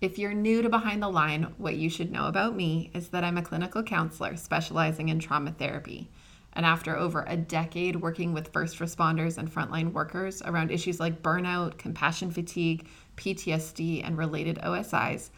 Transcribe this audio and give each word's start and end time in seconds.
If 0.00 0.16
you're 0.16 0.32
new 0.32 0.62
to 0.62 0.68
Behind 0.68 1.02
the 1.02 1.08
Line, 1.08 1.54
what 1.58 1.74
you 1.74 1.90
should 1.90 2.12
know 2.12 2.28
about 2.28 2.54
me 2.54 2.92
is 2.94 3.08
that 3.08 3.24
I'm 3.24 3.36
a 3.36 3.42
clinical 3.42 3.82
counselor 3.82 4.36
specializing 4.36 5.08
in 5.08 5.18
trauma 5.18 5.50
therapy. 5.50 6.08
And 6.52 6.64
after 6.64 6.96
over 6.96 7.24
a 7.26 7.36
decade 7.36 7.96
working 7.96 8.32
with 8.32 8.52
first 8.52 8.78
responders 8.78 9.38
and 9.38 9.52
frontline 9.52 9.92
workers 9.92 10.40
around 10.42 10.70
issues 10.70 11.00
like 11.00 11.20
burnout, 11.20 11.78
compassion 11.78 12.30
fatigue, 12.30 12.86
PTSD, 13.16 14.06
and 14.06 14.16
related 14.16 14.60
OSIs, 14.62 15.30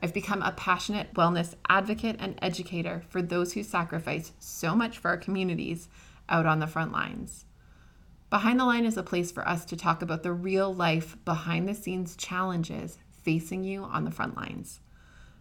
I've 0.00 0.14
become 0.14 0.40
a 0.40 0.52
passionate 0.52 1.12
wellness 1.12 1.52
advocate 1.68 2.16
and 2.18 2.38
educator 2.40 3.02
for 3.10 3.20
those 3.20 3.52
who 3.52 3.62
sacrifice 3.62 4.32
so 4.38 4.74
much 4.74 4.96
for 4.96 5.08
our 5.08 5.18
communities 5.18 5.90
out 6.30 6.46
on 6.46 6.60
the 6.60 6.66
front 6.66 6.90
lines. 6.90 7.44
Behind 8.30 8.58
the 8.58 8.64
Line 8.64 8.86
is 8.86 8.96
a 8.96 9.02
place 9.02 9.30
for 9.30 9.46
us 9.46 9.66
to 9.66 9.76
talk 9.76 10.00
about 10.00 10.22
the 10.22 10.32
real 10.32 10.74
life, 10.74 11.22
behind 11.26 11.68
the 11.68 11.74
scenes 11.74 12.16
challenges 12.16 12.98
facing 13.26 13.64
you 13.64 13.82
on 13.82 14.04
the 14.04 14.10
front 14.12 14.36
lines. 14.36 14.78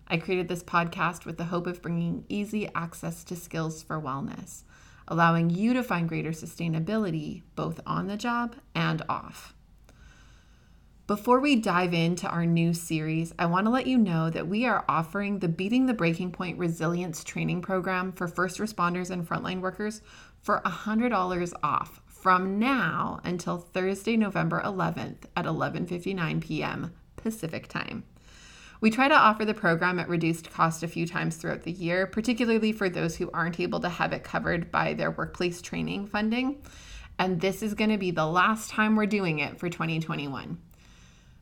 I 0.07 0.17
created 0.17 0.47
this 0.47 0.63
podcast 0.63 1.23
with 1.23 1.37
the 1.37 1.45
hope 1.45 1.67
of 1.67 1.83
bringing 1.83 2.25
easy 2.27 2.67
access 2.73 3.23
to 3.25 3.35
skills 3.35 3.83
for 3.83 4.01
wellness, 4.01 4.63
allowing 5.07 5.51
you 5.51 5.71
to 5.75 5.83
find 5.83 6.09
greater 6.09 6.31
sustainability 6.31 7.43
both 7.55 7.79
on 7.85 8.07
the 8.07 8.17
job 8.17 8.55
and 8.73 9.03
off. 9.07 9.53
Before 11.05 11.39
we 11.39 11.57
dive 11.57 11.93
into 11.93 12.27
our 12.27 12.47
new 12.47 12.73
series, 12.73 13.31
I 13.37 13.45
want 13.45 13.67
to 13.67 13.71
let 13.71 13.85
you 13.85 13.99
know 13.99 14.31
that 14.31 14.47
we 14.47 14.65
are 14.65 14.83
offering 14.89 15.37
the 15.37 15.47
Beating 15.47 15.85
the 15.85 15.93
Breaking 15.93 16.31
Point 16.31 16.57
Resilience 16.57 17.23
Training 17.23 17.61
Program 17.61 18.11
for 18.11 18.27
first 18.27 18.57
responders 18.57 19.11
and 19.11 19.29
frontline 19.29 19.61
workers 19.61 20.01
for 20.41 20.63
$100 20.65 21.53
off 21.61 22.01
from 22.07 22.57
now 22.57 23.19
until 23.23 23.59
Thursday, 23.59 24.17
November 24.17 24.59
11th 24.65 25.25
at 25.35 25.45
11:59 25.45 26.41
p.m. 26.41 26.91
Pacific 27.25 27.67
Time. 27.67 28.03
We 28.81 28.91
try 28.91 29.07
to 29.07 29.15
offer 29.15 29.45
the 29.45 29.53
program 29.55 29.97
at 29.97 30.07
reduced 30.07 30.51
cost 30.51 30.83
a 30.83 30.87
few 30.87 31.07
times 31.07 31.37
throughout 31.37 31.63
the 31.63 31.71
year, 31.71 32.05
particularly 32.05 32.71
for 32.71 32.87
those 32.87 33.15
who 33.15 33.31
aren't 33.33 33.59
able 33.59 33.79
to 33.79 33.89
have 33.89 34.13
it 34.13 34.23
covered 34.23 34.69
by 34.69 34.93
their 34.93 35.09
workplace 35.09 35.59
training 35.59 36.05
funding. 36.05 36.61
And 37.17 37.41
this 37.41 37.63
is 37.63 37.73
going 37.73 37.89
to 37.89 37.97
be 37.97 38.11
the 38.11 38.27
last 38.27 38.69
time 38.69 38.95
we're 38.95 39.07
doing 39.07 39.39
it 39.39 39.59
for 39.59 39.69
2021. 39.69 40.59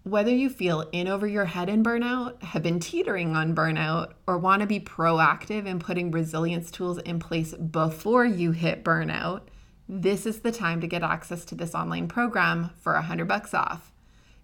Whether 0.03 0.31
you 0.31 0.49
feel 0.49 0.87
in 0.93 1.09
over 1.09 1.27
your 1.27 1.45
head 1.45 1.67
in 1.67 1.83
burnout, 1.83 2.41
have 2.43 2.63
been 2.63 2.79
teetering 2.79 3.35
on 3.35 3.53
burnout, 3.53 4.13
or 4.25 4.37
want 4.37 4.61
to 4.61 4.67
be 4.67 4.79
proactive 4.79 5.65
in 5.65 5.79
putting 5.79 6.11
resilience 6.11 6.71
tools 6.71 6.99
in 6.99 7.19
place 7.19 7.53
before 7.53 8.25
you 8.25 8.51
hit 8.51 8.85
burnout, 8.85 9.41
this 9.89 10.25
is 10.25 10.39
the 10.39 10.51
time 10.51 10.79
to 10.79 10.87
get 10.87 11.03
access 11.03 11.43
to 11.45 11.55
this 11.55 11.75
online 11.75 12.07
program 12.07 12.69
for 12.79 12.93
100 12.93 13.27
bucks 13.27 13.53
off. 13.53 13.92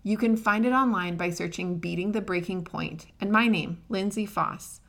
You 0.02 0.18
can 0.18 0.38
find 0.38 0.66
it 0.66 0.72
online 0.72 1.18
by 1.18 1.30
searching 1.30 1.78
Beating 1.78 2.14
the 2.14 2.22
Breaking 2.22 2.64
Point 2.64 3.08
and 3.20 3.32
my 3.32 3.48
name, 3.48 3.84
Lindsay 3.90 4.26
Foss. 4.26 4.80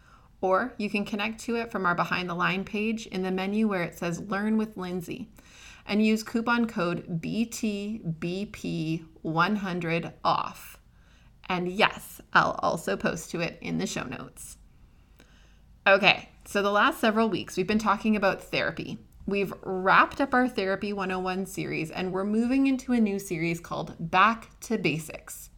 Or 0.41 0.72
you 0.78 0.89
can 0.89 1.05
connect 1.05 1.41
to 1.41 1.56
it 1.56 1.70
from 1.70 1.84
our 1.84 1.94
Behind 1.94 2.30
the 2.30 2.34
Line 2.34 2.64
page 2.64 3.06
in 3.06 3.22
the 3.22 3.31
menu 3.31 3.69
where 3.69 3.83
it 3.83 3.98
says 3.98 4.20
Learn 4.20 4.56
with 4.56 4.77
Lindsay 4.77 5.28
and 5.86 6.05
use 6.05 6.22
coupon 6.22 6.66
code 6.66 7.20
BTBP100 7.20 10.12
off. 10.25 10.78
And 11.49 11.69
yes, 11.69 12.20
I'll 12.32 12.59
also 12.62 12.97
post 12.97 13.31
to 13.32 13.41
it 13.41 13.59
in 13.60 13.78
the 13.78 13.87
show 13.87 14.04
notes. 14.04 14.56
Okay, 15.87 16.28
so 16.44 16.62
the 16.62 16.70
last 16.70 17.00
several 17.00 17.28
weeks 17.28 17.56
we've 17.56 17.66
been 17.66 17.78
talking 17.78 18.15
about 18.15 18.43
therapy 18.43 18.99
We've 19.30 19.54
wrapped 19.62 20.20
up 20.20 20.34
our 20.34 20.48
Therapy 20.48 20.92
101 20.92 21.46
series 21.46 21.92
and 21.92 22.12
we're 22.12 22.24
moving 22.24 22.66
into 22.66 22.92
a 22.92 22.98
new 22.98 23.20
series 23.20 23.60
called 23.60 23.94
Back 24.00 24.58
to 24.62 24.76
Basics. 24.76 25.50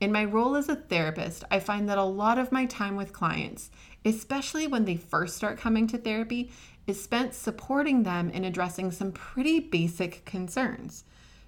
In 0.00 0.10
my 0.10 0.24
role 0.24 0.56
as 0.56 0.68
a 0.68 0.74
therapist, 0.74 1.44
I 1.52 1.60
find 1.60 1.88
that 1.88 1.98
a 1.98 2.02
lot 2.02 2.36
of 2.36 2.50
my 2.50 2.66
time 2.66 2.96
with 2.96 3.12
clients, 3.12 3.70
especially 4.04 4.66
when 4.66 4.86
they 4.86 4.96
first 4.96 5.36
start 5.36 5.56
coming 5.56 5.86
to 5.86 5.98
therapy, 5.98 6.50
is 6.88 7.00
spent 7.00 7.32
supporting 7.32 8.02
them 8.02 8.28
in 8.30 8.44
addressing 8.44 8.90
some 8.90 9.12
pretty 9.12 9.60
basic 9.60 10.24
concerns. 10.24 11.04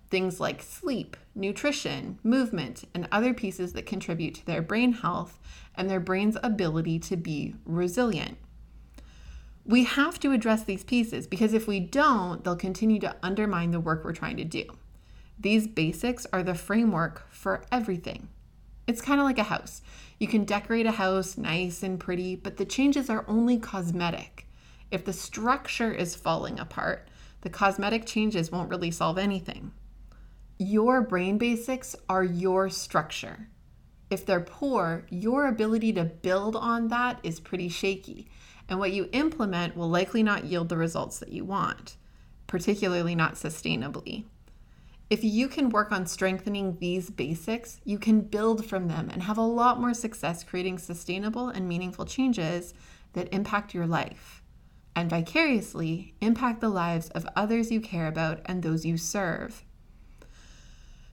Things 0.09 0.39
like 0.39 0.63
sleep, 0.63 1.17
nutrition, 1.35 2.21
movement, 2.23 2.85
and 2.95 3.09
other 3.11 3.35
pieces 3.35 3.73
that 3.73 3.85
contribute 3.85 4.37
to 4.37 4.47
their 4.47 4.63
brain 4.63 4.93
health 4.93 5.41
and 5.75 5.91
their 5.91 5.99
brain's 5.99 6.37
ability 6.45 7.01
to 7.01 7.17
be 7.17 7.57
resilient 7.65 8.39
we 9.67 9.83
have 9.85 10.21
to 10.21 10.33
address 10.33 10.63
these 10.63 10.85
pieces 10.85 11.27
because 11.27 11.53
if 11.53 11.67
we 11.67 11.81
don't, 11.81 12.45
they'll 12.45 12.57
continue 12.57 13.01
to 13.01 13.17
undermine 13.23 13.73
the 13.73 13.81
work 13.81 14.05
we're 14.05 14.13
trying 14.13 14.37
to 14.37 14.45
do. 14.45 14.65
These 15.39 15.67
basics 15.67 16.27
are 16.33 16.43
the 16.43 16.55
framework 16.55 17.27
for 17.31 17.65
everything. 17.73 18.29
It's 18.87 19.03
kind 19.03 19.21
of 19.21 19.27
like 19.27 19.39
a 19.39 19.45
house. 19.45 19.83
You 20.21 20.29
can 20.29 20.45
decorate 20.45 20.87
a 20.87 20.93
house 20.93 21.37
nice 21.37 21.83
and 21.83 21.99
pretty, 21.99 22.37
but 22.37 22.57
the 22.57 22.65
changes 22.65 23.11
are 23.11 23.25
only 23.27 23.59
cosmetic. 23.59 24.47
If 24.93 25.05
the 25.05 25.13
structure 25.13 25.93
is 25.93 26.15
falling 26.15 26.61
apart, 26.61 27.09
the 27.41 27.51
cosmetic 27.51 28.07
changes 28.07 28.53
won't 28.53 28.71
really 28.71 28.93
solve 28.93 29.19
anything. 29.19 29.73
Your 30.59 31.03
brain 31.03 31.39
basics 31.39 31.97
are 32.09 32.25
your 32.25 32.71
structure. 32.71 33.49
If 34.11 34.25
they're 34.25 34.41
poor, 34.41 35.05
your 35.11 35.49
ability 35.49 35.93
to 35.95 36.05
build 36.05 36.55
on 36.55 36.87
that 36.89 37.19
is 37.25 37.41
pretty 37.41 37.69
shaky 37.69 38.29
and 38.69 38.79
what 38.79 38.93
you 38.93 39.09
implement 39.13 39.77
will 39.77 39.89
likely 39.89 40.23
not 40.23 40.45
yield 40.45 40.69
the 40.69 40.77
results 40.77 41.19
that 41.19 41.33
you 41.33 41.45
want, 41.45 41.97
particularly 42.47 43.15
not 43.15 43.35
sustainably. 43.35 44.25
If 45.09 45.23
you 45.23 45.47
can 45.47 45.71
work 45.71 45.93
on 45.93 46.07
strengthening 46.07 46.79
these 46.79 47.11
basics, 47.11 47.81
you 47.85 47.99
can 47.99 48.23
build 48.23 48.67
from 48.67 48.89
them 48.89 49.09
and 49.13 49.23
have 49.23 49.39
a 49.39 49.43
lot 49.43 49.81
more 49.81 49.95
success 49.95 50.43
creating 50.43 50.79
sustainable 50.79 51.49
and 51.49 51.69
meaningful 51.69 52.07
changes 52.07 52.75
that 53.13 53.33
impact 53.33 53.73
your 53.73 53.87
life 53.87 54.43
and 54.97 55.09
vicariously 55.09 56.15
impact 56.21 56.61
the 56.61 56.69
lives 56.69 57.09
of 57.11 57.27
others 57.37 57.71
you 57.71 57.81
care 57.81 58.09
about 58.09 58.41
and 58.47 58.63
those 58.63 58.85
you 58.85 58.97
serve. 58.97 59.63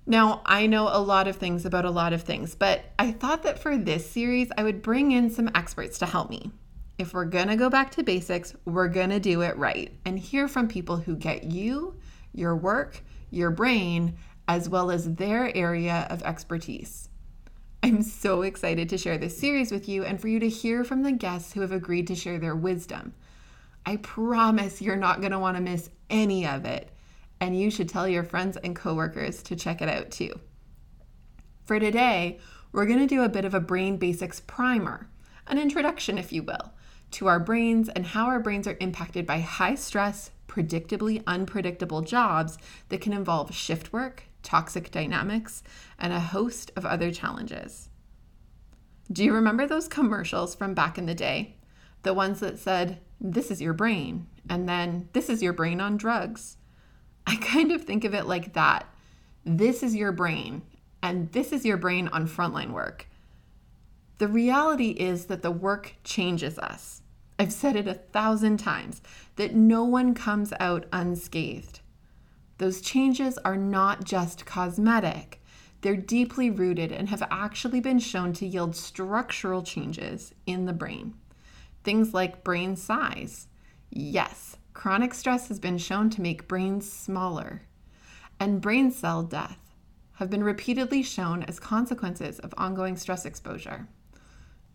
Now, 0.07 0.41
I 0.45 0.65
know 0.65 0.89
a 0.91 0.99
lot 0.99 1.27
of 1.27 1.35
things 1.35 1.65
about 1.65 1.85
a 1.85 1.91
lot 1.91 2.13
of 2.13 2.23
things, 2.23 2.55
but 2.55 2.85
I 2.97 3.11
thought 3.11 3.43
that 3.43 3.59
for 3.59 3.77
this 3.77 4.09
series, 4.09 4.51
I 4.57 4.63
would 4.63 4.81
bring 4.81 5.11
in 5.11 5.29
some 5.29 5.51
experts 5.53 5.99
to 5.99 6.05
help 6.07 6.29
me 6.29 6.51
if 6.97 7.13
we're 7.13 7.25
going 7.25 7.47
to 7.47 7.55
go 7.55 7.69
back 7.69 7.91
to 7.91 8.03
basics, 8.03 8.55
we're 8.65 8.87
going 8.87 9.09
to 9.09 9.19
do 9.19 9.41
it 9.41 9.57
right 9.57 9.91
and 10.05 10.19
hear 10.19 10.47
from 10.47 10.67
people 10.67 10.97
who 10.97 11.15
get 11.15 11.45
you, 11.45 11.95
your 12.33 12.55
work, 12.55 13.01
your 13.31 13.49
brain, 13.49 14.15
as 14.47 14.69
well 14.69 14.91
as 14.91 15.15
their 15.15 15.55
area 15.55 16.05
of 16.09 16.21
expertise. 16.23 17.09
I'm 17.81 18.01
so 18.01 18.43
excited 18.43 18.89
to 18.89 18.97
share 18.97 19.17
this 19.17 19.37
series 19.37 19.71
with 19.71 19.89
you 19.89 20.03
and 20.03 20.21
for 20.21 20.27
you 20.27 20.39
to 20.39 20.49
hear 20.49 20.83
from 20.83 21.03
the 21.03 21.11
guests 21.11 21.53
who 21.53 21.61
have 21.61 21.71
agreed 21.71 22.07
to 22.07 22.15
share 22.15 22.39
their 22.39 22.55
wisdom. 22.55 23.13
I 23.85 23.97
promise 23.97 24.81
you're 24.81 24.95
not 24.95 25.19
going 25.19 25.31
to 25.31 25.39
want 25.39 25.57
to 25.57 25.63
miss 25.63 25.89
any 26.09 26.45
of 26.47 26.63
it, 26.63 26.89
and 27.41 27.59
you 27.59 27.69
should 27.69 27.89
tell 27.89 28.07
your 28.07 28.23
friends 28.23 28.55
and 28.63 28.75
coworkers 28.75 29.43
to 29.43 29.55
check 29.55 29.81
it 29.81 29.89
out 29.89 30.11
too. 30.11 30.39
For 31.65 31.79
today, 31.79 32.39
we're 32.71 32.85
going 32.85 32.99
to 32.99 33.07
do 33.07 33.23
a 33.23 33.29
bit 33.29 33.45
of 33.45 33.53
a 33.53 33.59
brain 33.59 33.97
basics 33.97 34.41
primer, 34.41 35.09
an 35.47 35.57
introduction, 35.57 36.17
if 36.17 36.31
you 36.31 36.43
will 36.43 36.73
to 37.13 37.27
our 37.27 37.39
brains 37.39 37.89
and 37.89 38.05
how 38.07 38.25
our 38.25 38.39
brains 38.39 38.67
are 38.67 38.77
impacted 38.79 39.25
by 39.25 39.39
high 39.39 39.75
stress, 39.75 40.31
predictably 40.47 41.23
unpredictable 41.25 42.01
jobs 42.01 42.57
that 42.89 43.01
can 43.01 43.13
involve 43.13 43.53
shift 43.53 43.93
work, 43.93 44.23
toxic 44.41 44.91
dynamics, 44.91 45.63
and 45.97 46.11
a 46.11 46.19
host 46.19 46.71
of 46.75 46.85
other 46.85 47.11
challenges. 47.11 47.89
Do 49.11 49.23
you 49.23 49.33
remember 49.33 49.67
those 49.67 49.87
commercials 49.87 50.55
from 50.55 50.73
back 50.73 50.97
in 50.97 51.05
the 51.05 51.13
day? 51.13 51.57
The 52.01 52.13
ones 52.13 52.39
that 52.39 52.57
said, 52.57 52.99
This 53.21 53.51
is 53.51 53.61
your 53.61 53.73
brain, 53.73 54.27
and 54.49 54.67
then 54.67 55.09
this 55.13 55.29
is 55.29 55.43
your 55.43 55.53
brain 55.53 55.79
on 55.79 55.97
drugs. 55.97 56.57
I 57.27 57.35
kind 57.37 57.71
of 57.71 57.83
think 57.83 58.03
of 58.03 58.13
it 58.13 58.25
like 58.25 58.53
that. 58.53 58.87
This 59.45 59.83
is 59.83 59.95
your 59.95 60.11
brain, 60.11 60.63
and 61.01 61.31
this 61.31 61.51
is 61.51 61.65
your 61.65 61.77
brain 61.77 62.07
on 62.07 62.27
frontline 62.27 62.71
work. 62.71 63.07
The 64.17 64.27
reality 64.27 64.91
is 64.91 65.25
that 65.25 65.41
the 65.41 65.51
work 65.51 65.95
changes 66.03 66.57
us. 66.57 67.02
I've 67.43 67.51
said 67.51 67.75
it 67.75 67.89
a 67.89 67.93
thousand 67.93 68.55
times 68.55 69.01
that 69.35 69.53
no 69.53 69.83
one 69.83 70.13
comes 70.13 70.53
out 70.61 70.85
unscathed. 70.93 71.81
Those 72.57 72.79
changes 72.79 73.37
are 73.39 73.57
not 73.57 74.05
just 74.05 74.45
cosmetic, 74.45 75.43
they're 75.81 75.97
deeply 75.97 76.49
rooted 76.49 76.93
and 76.93 77.09
have 77.09 77.27
actually 77.29 77.81
been 77.81 77.99
shown 77.99 78.31
to 78.31 78.45
yield 78.45 78.77
structural 78.77 79.61
changes 79.61 80.33
in 80.45 80.63
the 80.63 80.71
brain. 80.71 81.15
Things 81.83 82.13
like 82.13 82.45
brain 82.45 82.77
size. 82.77 83.47
Yes, 83.89 84.55
chronic 84.71 85.13
stress 85.13 85.49
has 85.49 85.59
been 85.59 85.77
shown 85.77 86.09
to 86.11 86.21
make 86.21 86.47
brains 86.47 86.89
smaller. 86.89 87.63
And 88.39 88.61
brain 88.61 88.89
cell 88.89 89.21
death 89.21 89.73
have 90.13 90.29
been 90.29 90.45
repeatedly 90.45 91.03
shown 91.03 91.43
as 91.43 91.59
consequences 91.59 92.39
of 92.39 92.53
ongoing 92.57 92.95
stress 92.95 93.25
exposure. 93.25 93.89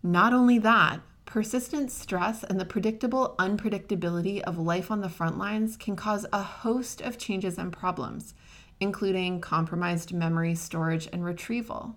Not 0.02 0.34
only 0.34 0.58
that, 0.58 1.00
persistent 1.28 1.90
stress 1.90 2.42
and 2.42 2.58
the 2.58 2.64
predictable 2.64 3.34
unpredictability 3.38 4.40
of 4.40 4.58
life 4.58 4.90
on 4.90 5.02
the 5.02 5.10
front 5.10 5.36
lines 5.36 5.76
can 5.76 5.94
cause 5.94 6.24
a 6.32 6.40
host 6.42 7.02
of 7.02 7.18
changes 7.18 7.58
and 7.58 7.70
problems, 7.70 8.32
including 8.80 9.38
compromised 9.38 10.10
memory 10.10 10.54
storage 10.54 11.06
and 11.12 11.22
retrieval, 11.22 11.94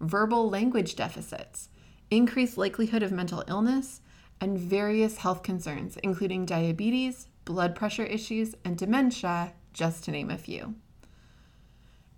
verbal 0.00 0.50
language 0.50 0.96
deficits, 0.96 1.70
increased 2.10 2.58
likelihood 2.58 3.02
of 3.02 3.10
mental 3.10 3.42
illness, 3.48 4.02
and 4.38 4.58
various 4.58 5.16
health 5.16 5.42
concerns, 5.42 5.96
including 6.02 6.44
diabetes, 6.44 7.28
blood 7.46 7.74
pressure 7.74 8.04
issues, 8.04 8.54
and 8.66 8.76
dementia, 8.76 9.54
just 9.72 10.04
to 10.04 10.10
name 10.10 10.30
a 10.30 10.36
few. 10.36 10.74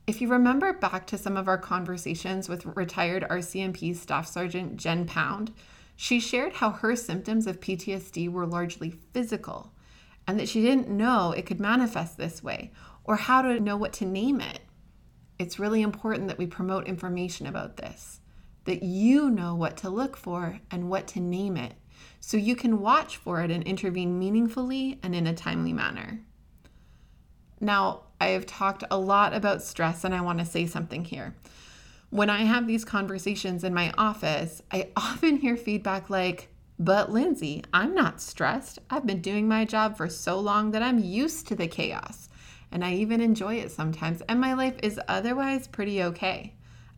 If 0.09 0.21
you 0.21 0.27
remember 0.27 0.73
back 0.73 1.07
to 1.09 1.19
some 1.19 1.37
of 1.37 1.47
our 1.47 1.59
conversations 1.59 2.49
with 2.49 2.67
retired 2.77 3.25
RCMP 3.31 3.95
Staff 3.95 4.27
Sergeant 4.27 4.79
Jen 4.79 5.07
Pound, 5.07 5.53
she 5.97 6.21
shared 6.21 6.55
how 6.55 6.71
her 6.71 6.95
symptoms 6.95 7.47
of 7.47 7.61
PTSD 7.61 8.31
were 8.31 8.47
largely 8.47 8.91
physical 9.13 9.73
and 10.29 10.39
that 10.39 10.49
she 10.49 10.61
didn't 10.61 10.89
know 10.89 11.33
it 11.33 11.47
could 11.47 11.61
manifest 11.61 12.17
this 12.17 12.43
way 12.43 12.73
or 13.05 13.17
how 13.17 13.43
to 13.43 13.59
know 13.59 13.77
what 13.77 13.93
to 13.95 14.05
name 14.05 14.41
it. 14.41 14.61
It's 15.39 15.59
really 15.59 15.83
important 15.83 16.29
that 16.29 16.39
we 16.39 16.47
promote 16.47 16.87
information 16.87 17.47
about 17.47 17.77
this, 17.77 18.21
that 18.65 18.83
you 18.83 19.31
know 19.31 19.55
what 19.55 19.77
to 19.79 19.91
look 19.91 20.17
for 20.17 20.61
and 20.71 20.91
what 20.91 21.07
to 21.09 21.21
name 21.21 21.57
it, 21.57 21.75
so 22.21 22.37
you 22.37 22.57
can 22.57 22.81
watch 22.81 23.17
for 23.17 23.41
it 23.41 23.51
and 23.51 23.63
intervene 23.65 24.19
meaningfully 24.19 24.99
and 25.03 25.15
in 25.15 25.27
a 25.27 25.35
timely 25.35 25.73
manner. 25.73 26.21
Now, 27.61 28.03
I 28.21 28.29
have 28.29 28.47
talked 28.47 28.85
a 28.91 28.99
lot 28.99 29.35
about 29.35 29.63
stress, 29.63 30.05
and 30.05 30.15
I 30.15 30.21
want 30.21 30.39
to 30.41 30.45
say 30.45 30.67
something 30.67 31.05
here. 31.05 31.35
When 32.11 32.31
I 32.31 32.45
have 32.45 32.67
these 32.67 32.85
conversations 32.85 33.65
in 33.65 33.75
my 33.75 33.93
office, 33.99 34.63
I 34.71 34.91
often 34.97 35.37
hear 35.37 35.57
feedback 35.57 36.09
like, 36.09 36.49
but 36.79 37.11
Lindsay, 37.11 37.65
I'm 37.73 37.95
not 37.95 38.21
stressed. 38.21 38.79
I've 38.91 39.07
been 39.07 39.23
doing 39.23 39.49
my 39.49 39.65
job 39.65 39.97
for 39.97 40.09
so 40.09 40.39
long 40.39 40.71
that 40.73 40.83
I'm 40.83 40.99
used 40.99 41.49
to 41.49 41.57
the 41.57 41.67
chaos. 41.67 42.29
And 42.71 42.85
I 42.85 42.95
even 42.95 43.21
enjoy 43.21 43.55
it 43.57 43.71
sometimes, 43.71 44.23
and 44.23 44.41
my 44.41 44.53
life 44.53 44.75
is 44.83 45.01
otherwise 45.09 45.69
pretty 45.69 46.03
okay. 46.03 46.55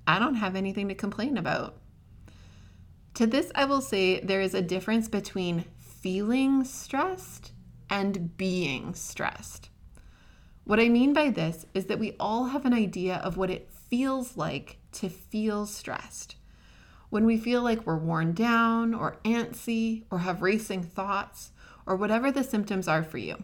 I 0.06 0.18
don't 0.18 0.36
have 0.36 0.56
anything 0.56 0.88
to 0.88 0.94
complain 0.94 1.36
about. 1.36 1.76
To 3.14 3.26
this, 3.26 3.52
I 3.54 3.66
will 3.66 3.82
say 3.82 4.20
there 4.20 4.40
is 4.40 4.54
a 4.54 4.62
difference 4.62 5.08
between 5.08 5.66
feeling 5.78 6.64
stressed 6.64 7.52
and 7.90 8.36
being 8.36 8.94
stressed. 8.94 9.68
What 10.64 10.80
I 10.80 10.88
mean 10.88 11.12
by 11.12 11.30
this 11.30 11.66
is 11.74 11.86
that 11.86 11.98
we 11.98 12.16
all 12.18 12.46
have 12.46 12.64
an 12.64 12.74
idea 12.74 13.16
of 13.16 13.36
what 13.36 13.50
it 13.50 13.70
feels 13.70 14.36
like 14.36 14.77
to 14.92 15.08
feel 15.08 15.66
stressed. 15.66 16.36
When 17.10 17.24
we 17.24 17.38
feel 17.38 17.62
like 17.62 17.86
we're 17.86 17.96
worn 17.96 18.32
down 18.32 18.94
or 18.94 19.16
antsy 19.24 20.04
or 20.10 20.18
have 20.18 20.42
racing 20.42 20.82
thoughts 20.82 21.52
or 21.86 21.96
whatever 21.96 22.30
the 22.30 22.44
symptoms 22.44 22.86
are 22.86 23.02
for 23.02 23.18
you. 23.18 23.42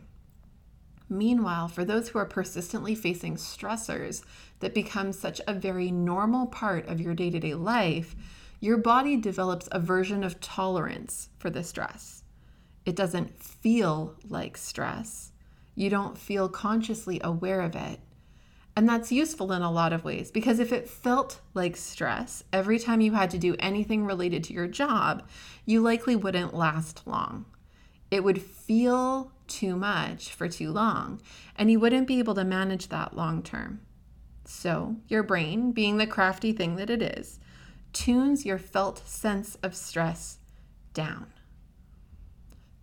Meanwhile, 1.08 1.68
for 1.68 1.84
those 1.84 2.08
who 2.08 2.18
are 2.18 2.26
persistently 2.26 2.94
facing 2.94 3.36
stressors 3.36 4.22
that 4.60 4.74
become 4.74 5.12
such 5.12 5.40
a 5.46 5.54
very 5.54 5.90
normal 5.90 6.46
part 6.46 6.86
of 6.88 7.00
your 7.00 7.14
day 7.14 7.30
to 7.30 7.38
day 7.38 7.54
life, 7.54 8.14
your 8.60 8.78
body 8.78 9.16
develops 9.16 9.68
a 9.70 9.80
version 9.80 10.24
of 10.24 10.40
tolerance 10.40 11.28
for 11.38 11.50
the 11.50 11.62
stress. 11.62 12.24
It 12.86 12.96
doesn't 12.96 13.42
feel 13.42 14.16
like 14.28 14.56
stress, 14.56 15.32
you 15.74 15.90
don't 15.90 16.16
feel 16.16 16.48
consciously 16.48 17.20
aware 17.24 17.60
of 17.60 17.74
it. 17.74 17.98
And 18.76 18.88
that's 18.88 19.12
useful 19.12 19.52
in 19.52 19.62
a 19.62 19.70
lot 19.70 19.92
of 19.92 20.04
ways 20.04 20.30
because 20.30 20.58
if 20.58 20.72
it 20.72 20.88
felt 20.88 21.40
like 21.54 21.76
stress 21.76 22.42
every 22.52 22.78
time 22.78 23.00
you 23.00 23.12
had 23.12 23.30
to 23.30 23.38
do 23.38 23.54
anything 23.60 24.04
related 24.04 24.42
to 24.44 24.52
your 24.52 24.66
job, 24.66 25.22
you 25.64 25.80
likely 25.80 26.16
wouldn't 26.16 26.54
last 26.54 27.06
long. 27.06 27.44
It 28.10 28.24
would 28.24 28.42
feel 28.42 29.32
too 29.46 29.76
much 29.76 30.32
for 30.32 30.48
too 30.48 30.72
long, 30.72 31.20
and 31.56 31.70
you 31.70 31.78
wouldn't 31.78 32.08
be 32.08 32.18
able 32.18 32.34
to 32.34 32.44
manage 32.44 32.88
that 32.88 33.16
long 33.16 33.42
term. 33.42 33.80
So, 34.44 34.96
your 35.08 35.22
brain, 35.22 35.72
being 35.72 35.96
the 35.96 36.06
crafty 36.06 36.52
thing 36.52 36.76
that 36.76 36.90
it 36.90 37.02
is, 37.02 37.38
tunes 37.92 38.44
your 38.44 38.58
felt 38.58 39.06
sense 39.06 39.56
of 39.62 39.74
stress 39.74 40.38
down. 40.92 41.32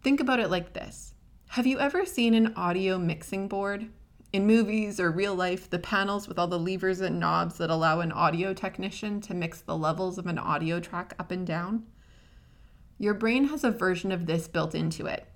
Think 0.02 0.20
about 0.20 0.40
it 0.40 0.50
like 0.50 0.74
this 0.74 1.14
have 1.50 1.68
you 1.68 1.80
ever 1.80 2.06
seen 2.06 2.34
an 2.34 2.54
audio 2.56 2.98
mixing 2.98 3.48
board? 3.50 3.90
In 4.34 4.48
movies 4.48 4.98
or 4.98 5.12
real 5.12 5.36
life, 5.36 5.70
the 5.70 5.78
panels 5.78 6.30
with 6.30 6.40
all 6.40 6.48
the 6.48 6.58
levers 6.58 7.02
and 7.02 7.20
knobs 7.20 7.58
that 7.58 7.70
allow 7.70 8.00
an 8.00 8.14
audio 8.14 8.54
technician 8.54 9.20
to 9.22 9.34
mix 9.34 9.60
the 9.60 9.76
levels 9.76 10.18
of 10.18 10.26
an 10.26 10.38
audio 10.38 10.80
track 10.80 11.14
up 11.20 11.32
and 11.32 11.46
down? 11.46 11.86
Your 12.98 13.14
brain 13.14 13.50
has 13.50 13.66
a 13.66 13.72
version 13.72 14.10
of 14.10 14.28
this 14.28 14.48
built 14.48 14.74
into 14.74 15.06
it. 15.06 15.28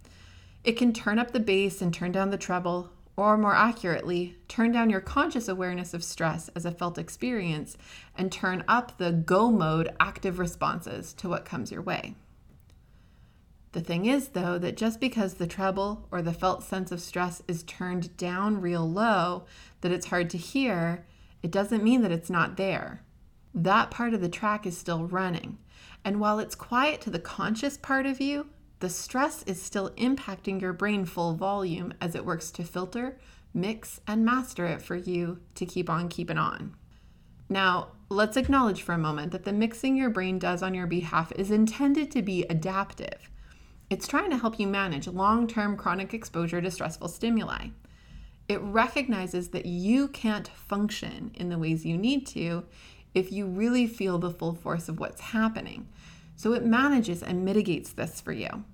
It 0.64 0.78
can 0.78 0.94
turn 0.94 1.20
up 1.20 1.32
the 1.32 1.42
bass 1.42 1.82
and 1.82 1.94
turn 1.94 2.14
down 2.14 2.30
the 2.30 2.38
treble, 2.38 2.90
or 3.18 3.38
more 3.38 3.54
accurately, 3.56 4.38
turn 4.48 4.72
down 4.72 4.90
your 4.90 5.02
conscious 5.02 5.50
awareness 5.50 5.94
of 5.94 6.02
stress 6.02 6.50
as 6.56 6.66
a 6.66 6.72
felt 6.72 6.98
experience 6.98 7.78
and 8.18 8.32
turn 8.32 8.64
up 8.66 8.98
the 8.98 9.12
go 9.12 9.52
mode 9.52 9.90
active 10.00 10.40
responses 10.40 11.12
to 11.14 11.28
what 11.28 11.44
comes 11.44 11.70
your 11.70 11.82
way. 11.82 12.16
The 13.76 13.82
thing 13.82 14.06
is, 14.06 14.30
though, 14.30 14.58
that 14.60 14.78
just 14.78 15.02
because 15.02 15.34
the 15.34 15.46
treble 15.46 16.08
or 16.10 16.22
the 16.22 16.32
felt 16.32 16.64
sense 16.64 16.94
of 16.94 17.02
stress 17.02 17.44
is 17.46 17.62
turned 17.64 18.16
down 18.16 18.62
real 18.62 18.90
low, 18.90 19.44
that 19.82 19.92
it's 19.92 20.06
hard 20.06 20.30
to 20.30 20.38
hear, 20.38 21.06
it 21.44 21.52
doesn't 21.52 21.84
mean 21.84 22.02
that 22.02 22.12
it's 22.14 22.30
not 22.30 22.56
there. 22.56 23.02
That 23.54 23.92
part 23.92 24.14
of 24.14 24.22
the 24.22 24.30
track 24.30 24.66
is 24.66 24.78
still 24.78 25.08
running. 25.08 25.58
And 26.06 26.22
while 26.22 26.40
it's 26.40 26.56
quiet 26.56 27.02
to 27.02 27.10
the 27.10 27.20
conscious 27.20 27.78
part 27.78 28.06
of 28.06 28.22
you, 28.22 28.48
the 28.80 28.88
stress 28.88 29.44
is 29.44 29.62
still 29.62 29.90
impacting 29.98 30.62
your 30.62 30.72
brain 30.72 31.04
full 31.04 31.34
volume 31.34 31.94
as 32.00 32.16
it 32.16 32.26
works 32.26 32.52
to 32.52 32.64
filter, 32.64 33.20
mix, 33.54 34.00
and 34.08 34.24
master 34.24 34.66
it 34.66 34.82
for 34.82 34.96
you 34.96 35.42
to 35.56 35.66
keep 35.66 35.90
on 35.90 36.08
keeping 36.08 36.38
on. 36.38 36.78
Now, 37.50 37.90
let's 38.08 38.38
acknowledge 38.38 38.84
for 38.84 38.94
a 38.94 38.98
moment 38.98 39.34
that 39.34 39.44
the 39.44 39.52
mixing 39.52 39.98
your 39.98 40.12
brain 40.12 40.40
does 40.40 40.64
on 40.64 40.74
your 40.74 40.88
behalf 40.88 41.34
is 41.36 41.52
intended 41.52 42.10
to 42.12 42.22
be 42.22 42.46
adaptive. 42.46 43.30
It's 43.90 44.08
trying 44.08 44.32
to 44.32 44.38
help 44.38 44.60
you 44.60 44.68
manage 44.68 45.08
long 45.08 45.48
term 45.48 45.78
chronic 45.78 46.14
exposure 46.14 46.62
to 46.62 46.72
stressful 46.72 47.08
stimuli. 47.08 47.68
It 48.48 48.62
recognizes 48.62 49.50
that 49.50 49.66
you 49.66 50.08
can't 50.08 50.48
function 50.48 51.32
in 51.36 51.50
the 51.50 51.58
ways 51.58 51.86
you 51.86 51.98
need 51.98 52.26
to 52.28 52.64
if 53.14 53.32
you 53.32 53.46
really 53.46 53.88
feel 53.88 54.18
the 54.18 54.32
full 54.32 54.54
force 54.54 54.90
of 54.90 55.00
what's 55.00 55.22
happening. 55.22 55.88
So 56.36 56.54
it 56.54 56.66
manages 56.66 57.24
and 57.24 57.46
mitigates 57.46 57.92
this 57.94 58.20
for 58.20 58.34
you. 58.34 58.66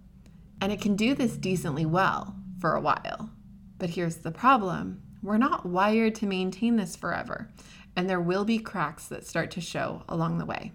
And 0.60 0.72
it 0.72 0.82
can 0.82 0.96
do 0.96 1.14
this 1.14 1.38
decently 1.38 1.86
well 1.86 2.36
for 2.60 2.76
a 2.76 2.82
while. 2.82 3.30
But 3.78 3.92
here's 3.92 4.18
the 4.18 4.32
problem 4.32 5.02
we're 5.24 5.38
not 5.38 5.66
wired 5.66 6.16
to 6.16 6.26
maintain 6.26 6.78
this 6.78 6.96
forever, 6.96 7.50
and 7.96 8.10
there 8.10 8.20
will 8.20 8.44
be 8.44 8.58
cracks 8.58 9.08
that 9.08 9.28
start 9.28 9.52
to 9.52 9.62
show 9.62 10.04
along 10.10 10.40
the 10.40 10.46
way. 10.46 10.72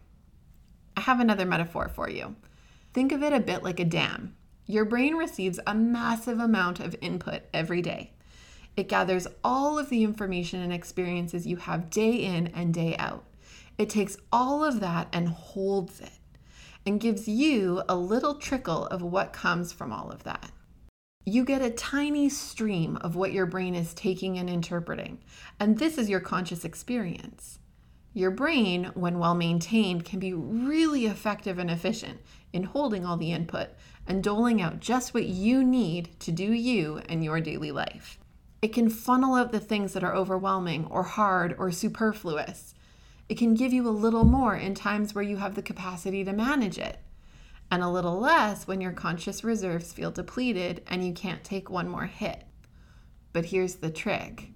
I 0.96 1.00
have 1.00 1.18
another 1.18 1.44
metaphor 1.44 1.88
for 1.88 2.08
you. 2.08 2.36
Think 2.96 3.12
of 3.12 3.22
it 3.22 3.34
a 3.34 3.40
bit 3.40 3.62
like 3.62 3.78
a 3.78 3.84
dam. 3.84 4.34
Your 4.64 4.86
brain 4.86 5.16
receives 5.16 5.60
a 5.66 5.74
massive 5.74 6.40
amount 6.40 6.80
of 6.80 6.96
input 7.02 7.42
every 7.52 7.82
day. 7.82 8.14
It 8.74 8.88
gathers 8.88 9.26
all 9.44 9.78
of 9.78 9.90
the 9.90 10.02
information 10.02 10.62
and 10.62 10.72
experiences 10.72 11.46
you 11.46 11.56
have 11.56 11.90
day 11.90 12.12
in 12.12 12.46
and 12.46 12.72
day 12.72 12.96
out. 12.96 13.26
It 13.76 13.90
takes 13.90 14.16
all 14.32 14.64
of 14.64 14.80
that 14.80 15.08
and 15.12 15.28
holds 15.28 16.00
it 16.00 16.18
and 16.86 16.98
gives 16.98 17.28
you 17.28 17.82
a 17.86 17.94
little 17.94 18.36
trickle 18.36 18.86
of 18.86 19.02
what 19.02 19.30
comes 19.30 19.74
from 19.74 19.92
all 19.92 20.10
of 20.10 20.24
that. 20.24 20.50
You 21.26 21.44
get 21.44 21.60
a 21.60 21.68
tiny 21.68 22.30
stream 22.30 22.96
of 23.02 23.14
what 23.14 23.34
your 23.34 23.44
brain 23.44 23.74
is 23.74 23.92
taking 23.92 24.38
and 24.38 24.48
interpreting, 24.48 25.18
and 25.60 25.78
this 25.78 25.98
is 25.98 26.08
your 26.08 26.20
conscious 26.20 26.64
experience. 26.64 27.58
Your 28.16 28.30
brain, 28.30 28.92
when 28.94 29.18
well 29.18 29.34
maintained, 29.34 30.06
can 30.06 30.18
be 30.18 30.32
really 30.32 31.04
effective 31.04 31.58
and 31.58 31.70
efficient 31.70 32.18
in 32.50 32.62
holding 32.62 33.04
all 33.04 33.18
the 33.18 33.30
input 33.30 33.68
and 34.06 34.24
doling 34.24 34.62
out 34.62 34.80
just 34.80 35.12
what 35.12 35.26
you 35.26 35.62
need 35.62 36.18
to 36.20 36.32
do 36.32 36.50
you 36.50 37.02
and 37.10 37.22
your 37.22 37.42
daily 37.42 37.70
life. 37.70 38.18
It 38.62 38.72
can 38.72 38.88
funnel 38.88 39.34
out 39.34 39.52
the 39.52 39.60
things 39.60 39.92
that 39.92 40.02
are 40.02 40.14
overwhelming 40.14 40.86
or 40.86 41.02
hard 41.02 41.56
or 41.58 41.70
superfluous. 41.70 42.74
It 43.28 43.36
can 43.36 43.52
give 43.52 43.74
you 43.74 43.86
a 43.86 43.90
little 43.90 44.24
more 44.24 44.56
in 44.56 44.74
times 44.74 45.14
where 45.14 45.22
you 45.22 45.36
have 45.36 45.54
the 45.54 45.60
capacity 45.60 46.24
to 46.24 46.32
manage 46.32 46.78
it, 46.78 46.98
and 47.70 47.82
a 47.82 47.90
little 47.90 48.18
less 48.18 48.66
when 48.66 48.80
your 48.80 48.92
conscious 48.92 49.44
reserves 49.44 49.92
feel 49.92 50.10
depleted 50.10 50.82
and 50.86 51.06
you 51.06 51.12
can't 51.12 51.44
take 51.44 51.68
one 51.68 51.90
more 51.90 52.06
hit. 52.06 52.44
But 53.34 53.44
here's 53.44 53.74
the 53.74 53.90
trick 53.90 54.52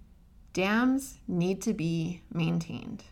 dams 0.55 1.19
need 1.29 1.61
to 1.61 1.75
be 1.75 2.23
maintained 2.33 3.05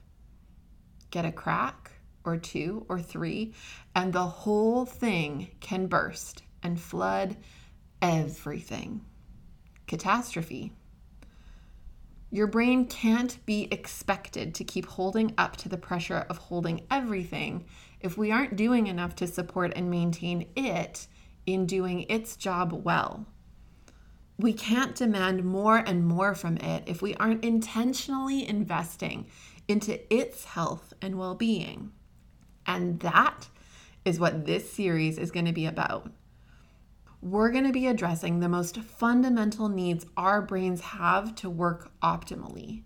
get 1.11 1.25
a 1.25 1.33
crack 1.33 1.93
or 2.25 2.37
two 2.37 2.85
or 2.88 3.00
three, 3.00 3.55
and 3.95 4.12
the 4.12 4.27
whole 4.27 4.85
thing 4.85 5.49
can 5.61 5.87
burst 5.87 6.43
and 6.62 6.81
flood 6.81 7.37
everything. 8.03 9.05
Catastrophe. 9.87 10.73
Your 12.31 12.47
brain 12.47 12.87
can't 12.87 13.45
be 13.47 13.69
expected 13.71 14.55
to 14.57 14.65
keep 14.65 14.85
holding 14.85 15.33
up 15.38 15.57
to 15.59 15.69
the 15.69 15.79
pressure 15.79 16.27
of 16.29 16.37
holding 16.37 16.83
everything 16.91 17.65
if 18.00 18.19
we 18.19 18.31
aren't 18.31 18.57
doing 18.57 18.87
enough 18.87 19.17
to 19.17 19.27
support 19.27 19.73
and 19.75 19.91
maintain 19.91 20.47
it 20.55 21.07
in 21.47 21.65
doing 21.65 22.03
its 22.11 22.37
job 22.37 22.73
well. 22.73 23.25
We 24.37 24.53
can't 24.53 24.95
demand 24.95 25.43
more 25.43 25.79
and 25.79 26.07
more 26.07 26.35
from 26.35 26.59
it 26.59 26.85
if 26.87 27.00
we 27.00 27.15
aren't 27.15 27.45
intentionally 27.45 28.47
investing 28.47 29.27
into 29.68 30.12
its 30.12 30.46
health 30.46 30.92
and 31.00 31.18
well 31.18 31.34
being. 31.34 31.92
And 32.66 33.00
that 33.00 33.48
is 34.04 34.18
what 34.18 34.46
this 34.46 34.72
series 34.72 35.18
is 35.18 35.30
going 35.30 35.46
to 35.46 35.52
be 35.52 35.66
about 35.66 36.10
we're 37.20 37.50
going 37.50 37.64
to 37.64 37.72
be 37.72 37.87
addressing 37.87 38.38
the 38.38 38.48
most 38.48 38.78
fundamental 38.78 39.68
needs 39.68 40.06
our 40.16 40.40
brains 40.40 40.80
have 40.80 41.34
to 41.37 41.50
work 41.50 41.90
optimally. 42.00 42.84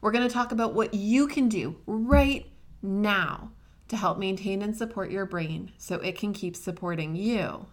We're 0.00 0.12
going 0.12 0.26
to 0.26 0.32
talk 0.32 0.52
about 0.52 0.74
what 0.74 0.94
you 0.94 1.26
can 1.26 1.48
do 1.48 1.76
right 1.86 2.46
now 2.82 3.52
to 3.88 3.96
help 3.96 4.18
maintain 4.18 4.62
and 4.62 4.76
support 4.76 5.10
your 5.10 5.26
brain 5.26 5.72
so 5.78 5.96
it 5.96 6.18
can 6.18 6.32
keep 6.32 6.56
supporting 6.56 7.14
you. 7.14 7.66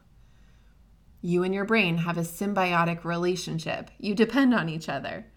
You 1.21 1.43
and 1.43 1.53
your 1.53 1.65
brain 1.65 1.97
have 1.97 2.17
a 2.17 2.21
symbiotic 2.21 3.05
relationship, 3.05 3.89
you 3.97 4.13
depend 4.13 4.53
on 4.53 4.67
each 4.67 4.89
other. 4.89 5.27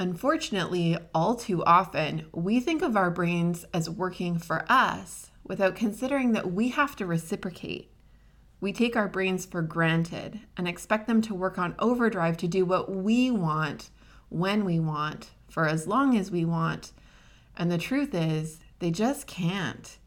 Unfortunately, 0.00 0.96
all 1.14 1.34
too 1.34 1.62
often, 1.64 2.24
we 2.32 2.58
think 2.58 2.80
of 2.80 2.96
our 2.96 3.10
brains 3.10 3.66
as 3.74 3.90
working 3.90 4.38
for 4.38 4.64
us 4.66 5.30
without 5.44 5.76
considering 5.76 6.32
that 6.32 6.50
we 6.50 6.70
have 6.70 6.96
to 6.96 7.04
reciprocate. 7.04 7.92
We 8.62 8.72
take 8.72 8.96
our 8.96 9.08
brains 9.08 9.44
for 9.44 9.60
granted 9.60 10.40
and 10.56 10.66
expect 10.66 11.06
them 11.06 11.20
to 11.20 11.34
work 11.34 11.58
on 11.58 11.74
overdrive 11.78 12.38
to 12.38 12.48
do 12.48 12.64
what 12.64 12.90
we 12.90 13.30
want, 13.30 13.90
when 14.30 14.64
we 14.64 14.80
want, 14.80 15.32
for 15.50 15.66
as 15.66 15.86
long 15.86 16.16
as 16.16 16.30
we 16.30 16.46
want. 16.46 16.92
And 17.54 17.70
the 17.70 17.76
truth 17.76 18.14
is, 18.14 18.58
they 18.78 18.90
just 18.90 19.26
can't. 19.26 19.98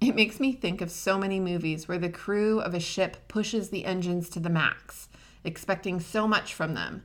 It 0.00 0.14
makes 0.14 0.38
me 0.38 0.52
think 0.52 0.80
of 0.80 0.92
so 0.92 1.18
many 1.18 1.40
movies 1.40 1.88
where 1.88 1.98
the 1.98 2.08
crew 2.08 2.60
of 2.60 2.74
a 2.74 2.80
ship 2.80 3.26
pushes 3.26 3.70
the 3.70 3.84
engines 3.84 4.28
to 4.28 4.38
the 4.38 4.48
max, 4.48 5.08
expecting 5.42 5.98
so 5.98 6.28
much 6.28 6.54
from 6.54 6.74
them. 6.74 7.02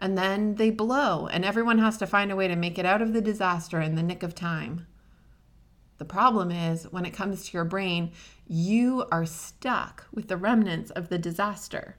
And 0.00 0.16
then 0.16 0.54
they 0.54 0.70
blow, 0.70 1.26
and 1.26 1.44
everyone 1.44 1.78
has 1.78 1.96
to 1.98 2.06
find 2.06 2.30
a 2.30 2.36
way 2.36 2.46
to 2.48 2.56
make 2.56 2.78
it 2.78 2.86
out 2.86 3.02
of 3.02 3.12
the 3.12 3.20
disaster 3.20 3.80
in 3.80 3.96
the 3.96 4.02
nick 4.02 4.22
of 4.22 4.34
time. 4.34 4.86
The 5.98 6.04
problem 6.04 6.52
is, 6.52 6.84
when 6.84 7.04
it 7.04 7.12
comes 7.12 7.44
to 7.44 7.56
your 7.56 7.64
brain, 7.64 8.12
you 8.46 9.04
are 9.10 9.26
stuck 9.26 10.06
with 10.12 10.28
the 10.28 10.36
remnants 10.36 10.90
of 10.92 11.08
the 11.08 11.18
disaster. 11.18 11.96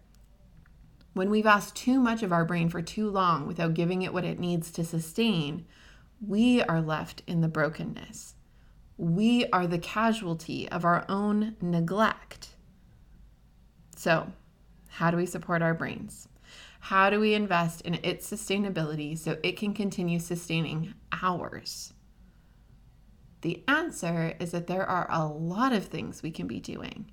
When 1.14 1.30
we've 1.30 1.46
asked 1.46 1.76
too 1.76 2.00
much 2.00 2.24
of 2.24 2.32
our 2.32 2.46
brain 2.46 2.70
for 2.70 2.82
too 2.82 3.10
long 3.10 3.46
without 3.46 3.74
giving 3.74 4.02
it 4.02 4.14
what 4.14 4.24
it 4.24 4.40
needs 4.40 4.72
to 4.72 4.86
sustain, 4.86 5.66
we 6.26 6.62
are 6.64 6.82
left 6.82 7.24
in 7.28 7.42
the 7.42 7.48
brokenness. 7.50 8.36
We 8.98 9.46
are 9.48 9.68
the 9.68 9.80
casualty 9.80 10.70
of 10.70 10.86
our 10.86 11.06
own 11.10 11.58
neglect. 11.62 12.50
So, 13.96 14.32
how 14.88 15.12
do 15.12 15.18
we 15.18 15.26
support 15.26 15.62
our 15.62 15.74
brains? 15.74 16.30
How 16.90 17.12
do 17.12 17.20
we 17.20 17.36
invest 17.36 17.82
in 17.82 18.00
its 18.02 18.28
sustainability 18.28 19.16
so 19.16 19.38
it 19.44 19.58
can 19.58 19.76
continue 19.76 20.18
sustaining 20.18 20.96
ours? 21.22 21.94
The 23.42 23.64
answer 23.68 24.34
is 24.40 24.50
that 24.54 24.66
there 24.66 24.88
are 24.88 25.06
a 25.12 25.28
lot 25.28 25.72
of 25.72 25.86
things 25.86 26.24
we 26.24 26.32
can 26.32 26.48
be 26.48 26.60
doing. 26.60 27.12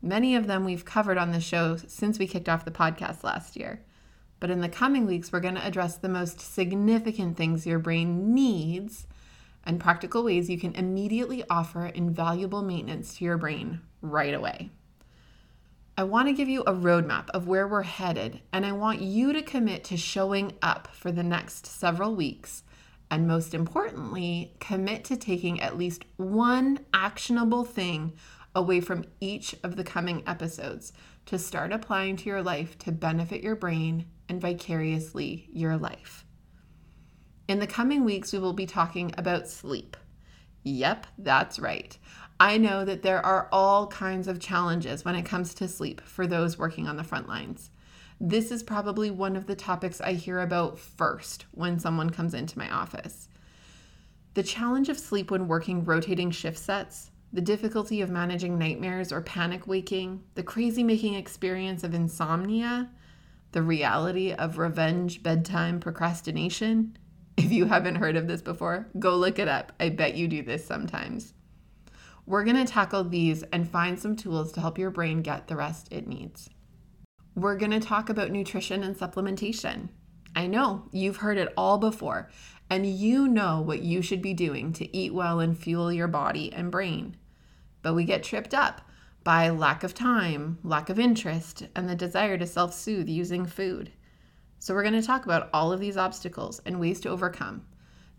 Many 0.00 0.36
of 0.36 0.46
them 0.46 0.64
we've 0.64 0.86
covered 0.86 1.18
on 1.18 1.32
the 1.32 1.40
show 1.40 1.76
since 1.76 2.18
we 2.18 2.26
kicked 2.26 2.48
off 2.48 2.64
the 2.64 2.70
podcast 2.70 3.22
last 3.22 3.56
year. 3.56 3.84
But 4.38 4.48
in 4.48 4.62
the 4.62 4.70
coming 4.70 5.04
weeks, 5.04 5.30
we're 5.30 5.40
going 5.40 5.56
to 5.56 5.66
address 5.66 5.98
the 5.98 6.08
most 6.08 6.40
significant 6.40 7.36
things 7.36 7.66
your 7.66 7.78
brain 7.78 8.32
needs 8.32 9.06
and 9.64 9.78
practical 9.78 10.24
ways 10.24 10.48
you 10.48 10.58
can 10.58 10.74
immediately 10.76 11.44
offer 11.50 11.84
invaluable 11.84 12.62
maintenance 12.62 13.18
to 13.18 13.26
your 13.26 13.36
brain 13.36 13.82
right 14.00 14.32
away. 14.32 14.70
I 16.00 16.04
want 16.04 16.28
to 16.28 16.32
give 16.32 16.48
you 16.48 16.62
a 16.62 16.72
roadmap 16.72 17.28
of 17.34 17.46
where 17.46 17.68
we're 17.68 17.82
headed, 17.82 18.40
and 18.54 18.64
I 18.64 18.72
want 18.72 19.02
you 19.02 19.34
to 19.34 19.42
commit 19.42 19.84
to 19.84 19.98
showing 19.98 20.54
up 20.62 20.88
for 20.94 21.12
the 21.12 21.22
next 21.22 21.66
several 21.66 22.14
weeks 22.14 22.62
and 23.10 23.28
most 23.28 23.52
importantly, 23.52 24.54
commit 24.60 25.04
to 25.04 25.18
taking 25.18 25.60
at 25.60 25.76
least 25.76 26.06
one 26.16 26.86
actionable 26.94 27.66
thing 27.66 28.14
away 28.54 28.80
from 28.80 29.04
each 29.20 29.54
of 29.62 29.76
the 29.76 29.84
coming 29.84 30.22
episodes 30.26 30.94
to 31.26 31.38
start 31.38 31.70
applying 31.70 32.16
to 32.16 32.30
your 32.30 32.42
life 32.42 32.78
to 32.78 32.92
benefit 32.92 33.42
your 33.42 33.54
brain 33.54 34.06
and 34.26 34.40
vicariously 34.40 35.50
your 35.52 35.76
life. 35.76 36.24
In 37.46 37.58
the 37.58 37.66
coming 37.66 38.06
weeks, 38.06 38.32
we 38.32 38.38
will 38.38 38.54
be 38.54 38.64
talking 38.64 39.12
about 39.18 39.50
sleep. 39.50 39.98
Yep, 40.62 41.08
that's 41.18 41.58
right. 41.58 41.98
I 42.40 42.56
know 42.56 42.86
that 42.86 43.02
there 43.02 43.24
are 43.24 43.50
all 43.52 43.86
kinds 43.88 44.26
of 44.26 44.40
challenges 44.40 45.04
when 45.04 45.14
it 45.14 45.26
comes 45.26 45.52
to 45.54 45.68
sleep 45.68 46.00
for 46.00 46.26
those 46.26 46.56
working 46.56 46.88
on 46.88 46.96
the 46.96 47.04
front 47.04 47.28
lines. 47.28 47.68
This 48.18 48.50
is 48.50 48.62
probably 48.62 49.10
one 49.10 49.36
of 49.36 49.46
the 49.46 49.54
topics 49.54 50.00
I 50.00 50.14
hear 50.14 50.40
about 50.40 50.78
first 50.78 51.44
when 51.52 51.78
someone 51.78 52.08
comes 52.08 52.32
into 52.32 52.58
my 52.58 52.70
office. 52.70 53.28
The 54.32 54.42
challenge 54.42 54.88
of 54.88 54.98
sleep 54.98 55.30
when 55.30 55.48
working 55.48 55.84
rotating 55.84 56.30
shift 56.30 56.58
sets, 56.58 57.10
the 57.30 57.42
difficulty 57.42 58.00
of 58.00 58.08
managing 58.08 58.58
nightmares 58.58 59.12
or 59.12 59.20
panic 59.20 59.66
waking, 59.66 60.22
the 60.34 60.42
crazy 60.42 60.82
making 60.82 61.14
experience 61.14 61.84
of 61.84 61.92
insomnia, 61.92 62.90
the 63.52 63.62
reality 63.62 64.32
of 64.32 64.56
revenge 64.56 65.22
bedtime 65.22 65.78
procrastination. 65.78 66.96
If 67.36 67.52
you 67.52 67.66
haven't 67.66 67.96
heard 67.96 68.16
of 68.16 68.28
this 68.28 68.40
before, 68.40 68.88
go 68.98 69.14
look 69.14 69.38
it 69.38 69.48
up. 69.48 69.72
I 69.78 69.90
bet 69.90 70.14
you 70.14 70.26
do 70.26 70.42
this 70.42 70.64
sometimes. 70.64 71.34
We're 72.30 72.44
going 72.44 72.64
to 72.64 72.72
tackle 72.72 73.04
these 73.04 73.42
and 73.52 73.68
find 73.68 73.98
some 73.98 74.16
tools 74.16 74.52
to 74.52 74.60
help 74.60 74.78
your 74.78 74.90
brain 74.90 75.20
get 75.20 75.48
the 75.48 75.56
rest 75.56 75.88
it 75.90 76.06
needs 76.06 76.48
we're 77.34 77.56
going 77.56 77.70
to 77.70 77.80
talk 77.80 78.08
about 78.08 78.30
nutrition 78.30 78.82
and 78.82 78.96
supplementation. 78.96 79.88
I 80.34 80.46
know 80.46 80.88
you've 80.92 81.18
heard 81.18 81.38
it 81.38 81.52
all 81.56 81.78
before, 81.78 82.28
and 82.68 82.86
you 82.86 83.28
know 83.28 83.60
what 83.60 83.82
you 83.82 84.02
should 84.02 84.22
be 84.22 84.34
doing 84.34 84.72
to 84.74 84.96
eat 84.96 85.14
well 85.14 85.40
and 85.40 85.58
fuel 85.58 85.92
your 85.92 86.08
body 86.08 86.52
and 86.52 86.70
brain. 86.70 87.16
But 87.82 87.94
we 87.94 88.04
get 88.04 88.22
tripped 88.22 88.54
up 88.54 88.82
by 89.24 89.48
lack 89.48 89.82
of 89.82 89.94
time, 89.94 90.58
lack 90.62 90.88
of 90.88 90.98
interest, 90.98 91.66
and 91.74 91.88
the 91.88 91.94
desire 91.94 92.38
to 92.38 92.46
self 92.46 92.74
soothe 92.74 93.08
using 93.08 93.46
food. 93.46 93.92
So, 94.58 94.74
we're 94.74 94.82
going 94.82 95.00
to 95.00 95.02
talk 95.02 95.24
about 95.24 95.48
all 95.54 95.72
of 95.72 95.80
these 95.80 95.96
obstacles 95.96 96.60
and 96.66 96.78
ways 96.78 97.00
to 97.00 97.08
overcome. 97.08 97.64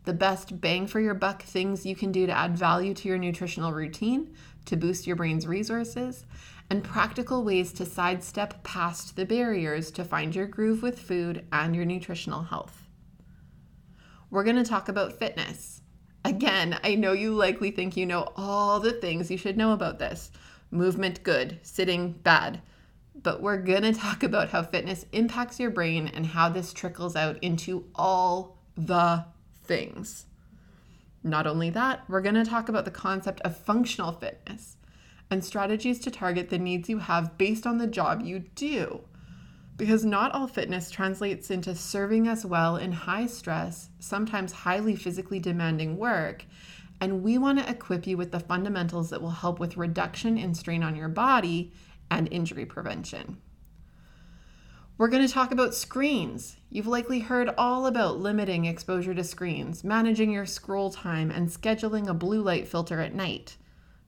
The 0.03 0.13
best 0.13 0.59
bang 0.59 0.87
for 0.87 0.99
your 0.99 1.13
buck 1.13 1.43
things 1.43 1.85
you 1.85 1.95
can 1.95 2.11
do 2.11 2.25
to 2.25 2.31
add 2.31 2.57
value 2.57 2.93
to 2.95 3.07
your 3.07 3.17
nutritional 3.17 3.71
routine, 3.71 4.35
to 4.65 4.75
boost 4.75 5.05
your 5.05 5.15
brain's 5.15 5.45
resources, 5.45 6.25
and 6.69 6.83
practical 6.83 7.43
ways 7.43 7.73
to 7.73 7.85
sidestep 7.85 8.63
past 8.63 9.15
the 9.15 9.25
barriers 9.25 9.91
to 9.91 10.03
find 10.03 10.33
your 10.33 10.47
groove 10.47 10.81
with 10.81 10.99
food 10.99 11.45
and 11.51 11.75
your 11.75 11.85
nutritional 11.85 12.43
health. 12.43 12.87
We're 14.29 14.45
going 14.45 14.55
to 14.55 14.63
talk 14.63 14.87
about 14.87 15.19
fitness. 15.19 15.81
Again, 16.23 16.79
I 16.83 16.95
know 16.95 17.11
you 17.11 17.33
likely 17.33 17.71
think 17.71 17.97
you 17.97 18.05
know 18.05 18.31
all 18.37 18.79
the 18.79 18.93
things 18.93 19.29
you 19.29 19.37
should 19.37 19.57
know 19.57 19.73
about 19.73 19.99
this 19.99 20.31
movement, 20.71 21.21
good, 21.23 21.59
sitting, 21.63 22.13
bad. 22.13 22.61
But 23.21 23.41
we're 23.41 23.57
going 23.57 23.83
to 23.83 23.93
talk 23.93 24.23
about 24.23 24.49
how 24.49 24.63
fitness 24.63 25.05
impacts 25.11 25.59
your 25.59 25.69
brain 25.69 26.07
and 26.07 26.25
how 26.25 26.49
this 26.49 26.73
trickles 26.73 27.15
out 27.15 27.37
into 27.43 27.85
all 27.93 28.57
the 28.77 29.25
things. 29.71 30.25
Not 31.23 31.47
only 31.47 31.69
that, 31.69 32.03
we're 32.09 32.19
going 32.19 32.35
to 32.35 32.43
talk 32.43 32.67
about 32.67 32.83
the 32.83 32.91
concept 32.91 33.39
of 33.41 33.55
functional 33.55 34.11
fitness 34.11 34.75
and 35.29 35.45
strategies 35.45 35.97
to 35.99 36.11
target 36.11 36.49
the 36.49 36.59
needs 36.59 36.89
you 36.89 36.97
have 36.97 37.37
based 37.37 37.65
on 37.65 37.77
the 37.77 37.87
job 37.87 38.21
you 38.21 38.39
do. 38.39 38.99
Because 39.77 40.03
not 40.03 40.33
all 40.33 40.47
fitness 40.47 40.91
translates 40.91 41.49
into 41.49 41.73
serving 41.73 42.27
us 42.27 42.43
well 42.43 42.75
in 42.75 42.91
high 42.91 43.27
stress, 43.27 43.89
sometimes 43.99 44.51
highly 44.51 44.97
physically 44.97 45.39
demanding 45.39 45.97
work, 45.97 46.43
and 46.99 47.23
we 47.23 47.37
want 47.37 47.57
to 47.59 47.69
equip 47.69 48.05
you 48.05 48.17
with 48.17 48.33
the 48.33 48.41
fundamentals 48.41 49.09
that 49.09 49.21
will 49.21 49.29
help 49.29 49.57
with 49.57 49.77
reduction 49.77 50.37
in 50.37 50.53
strain 50.53 50.83
on 50.83 50.97
your 50.97 51.07
body 51.07 51.71
and 52.11 52.27
injury 52.29 52.65
prevention. 52.65 53.37
We're 55.01 55.07
going 55.07 55.25
to 55.25 55.33
talk 55.33 55.51
about 55.51 55.73
screens. 55.73 56.57
You've 56.69 56.85
likely 56.85 57.21
heard 57.21 57.49
all 57.57 57.87
about 57.87 58.19
limiting 58.19 58.65
exposure 58.65 59.15
to 59.15 59.23
screens, 59.23 59.83
managing 59.83 60.29
your 60.29 60.45
scroll 60.45 60.91
time, 60.91 61.31
and 61.31 61.49
scheduling 61.49 62.07
a 62.07 62.13
blue 62.13 62.43
light 62.43 62.67
filter 62.67 62.99
at 62.99 63.15
night 63.15 63.57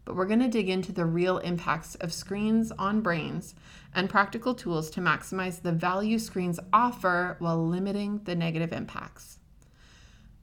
but 0.05 0.15
we're 0.15 0.27
going 0.27 0.41
to 0.41 0.47
dig 0.47 0.69
into 0.69 0.91
the 0.91 1.05
real 1.05 1.39
impacts 1.39 1.95
of 1.95 2.13
screens 2.13 2.71
on 2.73 3.01
brains 3.01 3.55
and 3.95 4.07
practical 4.07 4.53
tools 4.53 4.91
to 4.91 5.01
maximize 5.01 5.63
the 5.63 5.71
value 5.71 6.19
screens 6.19 6.59
offer 6.71 7.38
while 7.39 7.65
limiting 7.67 8.21
the 8.25 8.35
negative 8.35 8.71
impacts. 8.71 9.39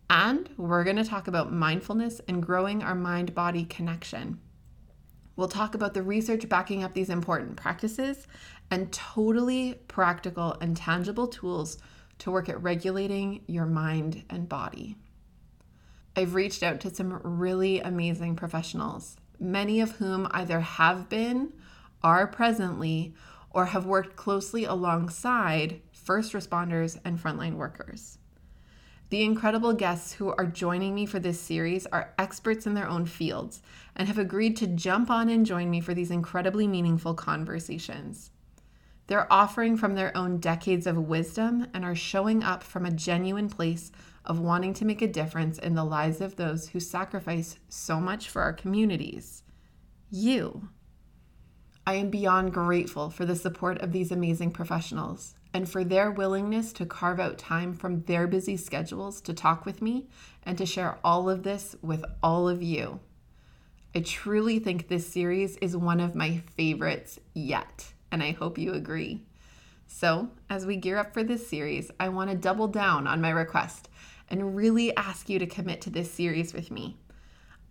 And 0.08 0.50
we're 0.56 0.82
going 0.82 0.96
to 0.96 1.04
talk 1.04 1.28
about 1.28 1.52
mindfulness 1.52 2.20
and 2.26 2.42
growing 2.42 2.82
our 2.82 2.96
mind 2.96 3.36
body 3.36 3.64
connection. 3.66 4.40
We'll 5.40 5.48
talk 5.48 5.74
about 5.74 5.94
the 5.94 6.02
research 6.02 6.48
backing 6.50 6.84
up 6.84 6.92
these 6.92 7.08
important 7.08 7.56
practices 7.56 8.26
and 8.70 8.92
totally 8.92 9.80
practical 9.88 10.56
and 10.60 10.76
tangible 10.76 11.26
tools 11.26 11.78
to 12.18 12.30
work 12.30 12.48
at 12.48 12.62
regulating 12.62 13.42
your 13.46 13.66
mind 13.66 14.24
and 14.30 14.48
body. 14.48 14.96
I've 16.16 16.34
reached 16.34 16.62
out 16.62 16.80
to 16.80 16.94
some 16.94 17.20
really 17.22 17.80
amazing 17.80 18.36
professionals, 18.36 19.16
many 19.38 19.80
of 19.80 19.92
whom 19.92 20.28
either 20.32 20.60
have 20.60 21.08
been, 21.08 21.52
are 22.02 22.26
presently, 22.26 23.14
or 23.50 23.66
have 23.66 23.86
worked 23.86 24.16
closely 24.16 24.64
alongside 24.64 25.80
first 25.92 26.32
responders 26.32 26.98
and 27.04 27.18
frontline 27.18 27.54
workers. 27.54 28.18
The 29.10 29.24
incredible 29.24 29.72
guests 29.72 30.12
who 30.12 30.28
are 30.30 30.46
joining 30.46 30.94
me 30.94 31.04
for 31.04 31.18
this 31.18 31.40
series 31.40 31.84
are 31.86 32.14
experts 32.16 32.64
in 32.64 32.74
their 32.74 32.88
own 32.88 33.06
fields 33.06 33.60
and 33.96 34.06
have 34.06 34.18
agreed 34.18 34.56
to 34.58 34.68
jump 34.68 35.10
on 35.10 35.28
and 35.28 35.44
join 35.44 35.68
me 35.68 35.80
for 35.80 35.94
these 35.94 36.12
incredibly 36.12 36.68
meaningful 36.68 37.14
conversations. 37.14 38.30
They're 39.10 39.32
offering 39.32 39.76
from 39.76 39.96
their 39.96 40.16
own 40.16 40.38
decades 40.38 40.86
of 40.86 41.08
wisdom 41.08 41.66
and 41.74 41.84
are 41.84 41.96
showing 41.96 42.44
up 42.44 42.62
from 42.62 42.86
a 42.86 42.92
genuine 42.92 43.48
place 43.48 43.90
of 44.24 44.38
wanting 44.38 44.72
to 44.74 44.84
make 44.84 45.02
a 45.02 45.08
difference 45.08 45.58
in 45.58 45.74
the 45.74 45.82
lives 45.82 46.20
of 46.20 46.36
those 46.36 46.68
who 46.68 46.78
sacrifice 46.78 47.58
so 47.68 47.98
much 47.98 48.28
for 48.28 48.40
our 48.40 48.52
communities. 48.52 49.42
You. 50.12 50.68
I 51.84 51.94
am 51.94 52.08
beyond 52.08 52.52
grateful 52.52 53.10
for 53.10 53.24
the 53.24 53.34
support 53.34 53.80
of 53.80 53.90
these 53.90 54.12
amazing 54.12 54.52
professionals 54.52 55.34
and 55.52 55.68
for 55.68 55.82
their 55.82 56.12
willingness 56.12 56.72
to 56.74 56.86
carve 56.86 57.18
out 57.18 57.36
time 57.36 57.74
from 57.74 58.04
their 58.04 58.28
busy 58.28 58.56
schedules 58.56 59.20
to 59.22 59.34
talk 59.34 59.66
with 59.66 59.82
me 59.82 60.06
and 60.44 60.56
to 60.56 60.64
share 60.64 61.00
all 61.02 61.28
of 61.28 61.42
this 61.42 61.74
with 61.82 62.04
all 62.22 62.48
of 62.48 62.62
you. 62.62 63.00
I 63.92 64.02
truly 64.02 64.60
think 64.60 64.86
this 64.86 65.08
series 65.08 65.56
is 65.56 65.76
one 65.76 65.98
of 65.98 66.14
my 66.14 66.44
favorites 66.54 67.18
yet, 67.34 67.92
and 68.10 68.22
I 68.22 68.32
hope 68.32 68.58
you 68.58 68.72
agree. 68.72 69.22
So, 69.86 70.30
as 70.48 70.66
we 70.66 70.76
gear 70.76 70.98
up 70.98 71.12
for 71.12 71.24
this 71.24 71.48
series, 71.48 71.90
I 71.98 72.08
want 72.10 72.30
to 72.30 72.36
double 72.36 72.68
down 72.68 73.06
on 73.06 73.20
my 73.20 73.30
request 73.30 73.88
and 74.28 74.54
really 74.54 74.96
ask 74.96 75.28
you 75.28 75.38
to 75.38 75.46
commit 75.46 75.80
to 75.82 75.90
this 75.90 76.10
series 76.10 76.54
with 76.54 76.70
me. 76.70 76.96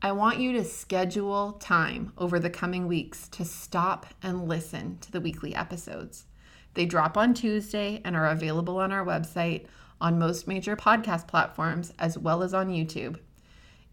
I 0.01 0.11
want 0.11 0.39
you 0.39 0.53
to 0.53 0.63
schedule 0.63 1.53
time 1.53 2.13
over 2.17 2.39
the 2.39 2.49
coming 2.49 2.87
weeks 2.87 3.27
to 3.29 3.45
stop 3.45 4.05
and 4.21 4.47
listen 4.47 4.97
to 4.99 5.11
the 5.11 5.21
weekly 5.21 5.55
episodes. 5.55 6.25
They 6.73 6.85
drop 6.85 7.17
on 7.17 7.33
Tuesday 7.33 8.01
and 8.05 8.15
are 8.15 8.29
available 8.29 8.77
on 8.77 8.91
our 8.91 9.05
website, 9.05 9.65
on 9.99 10.19
most 10.19 10.47
major 10.47 10.77
podcast 10.77 11.27
platforms, 11.27 11.93
as 11.99 12.17
well 12.17 12.43
as 12.43 12.53
on 12.53 12.69
YouTube. 12.69 13.19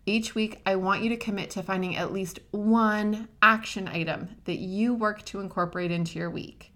Each 0.08 0.36
week, 0.36 0.62
I 0.64 0.76
want 0.76 1.02
you 1.02 1.08
to 1.08 1.16
commit 1.16 1.50
to 1.50 1.64
finding 1.64 1.96
at 1.96 2.12
least 2.12 2.38
one 2.52 3.26
action 3.42 3.88
item 3.88 4.28
that 4.44 4.58
you 4.58 4.94
work 4.94 5.24
to 5.24 5.40
incorporate 5.40 5.90
into 5.90 6.16
your 6.16 6.30
week. 6.30 6.72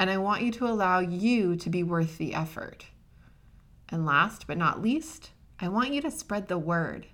And 0.00 0.10
I 0.10 0.18
want 0.18 0.42
you 0.42 0.50
to 0.50 0.66
allow 0.66 0.98
you 0.98 1.54
to 1.54 1.70
be 1.70 1.84
worth 1.84 2.18
the 2.18 2.34
effort. 2.34 2.86
And 3.88 4.04
last 4.04 4.48
but 4.48 4.58
not 4.58 4.82
least, 4.82 5.30
I 5.60 5.68
want 5.68 5.92
you 5.92 6.02
to 6.02 6.10
spread 6.10 6.48
the 6.48 6.58
word. 6.58 7.06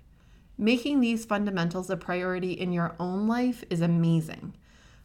Making 0.57 0.99
these 1.01 1.23
fundamentals 1.23 1.91
a 1.91 1.97
priority 1.97 2.53
in 2.53 2.73
your 2.73 2.95
own 2.99 3.27
life 3.27 3.63
is 3.69 3.81
amazing. 3.81 4.55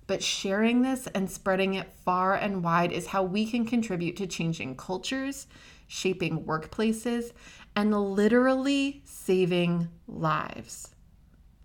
But 0.06 0.22
sharing 0.22 0.80
this 0.80 1.06
and 1.08 1.30
spreading 1.30 1.74
it 1.74 1.92
far 2.06 2.34
and 2.34 2.64
wide 2.64 2.90
is 2.90 3.08
how 3.08 3.22
we 3.22 3.44
can 3.44 3.66
contribute 3.66 4.16
to 4.16 4.26
changing 4.26 4.76
cultures, 4.76 5.46
shaping 5.86 6.44
workplaces, 6.44 7.32
and 7.76 7.94
literally 7.94 9.02
saving 9.04 9.88
lives. 10.06 10.94